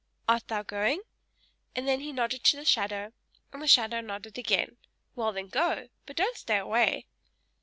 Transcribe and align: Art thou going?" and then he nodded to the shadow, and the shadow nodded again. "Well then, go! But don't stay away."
Art 0.27 0.47
thou 0.47 0.63
going?" 0.63 1.01
and 1.75 1.87
then 1.87 1.99
he 1.99 2.11
nodded 2.11 2.43
to 2.45 2.57
the 2.57 2.65
shadow, 2.65 3.13
and 3.53 3.61
the 3.61 3.67
shadow 3.67 4.01
nodded 4.01 4.35
again. 4.39 4.77
"Well 5.15 5.31
then, 5.31 5.45
go! 5.47 5.89
But 6.07 6.15
don't 6.17 6.35
stay 6.35 6.57
away." 6.57 7.05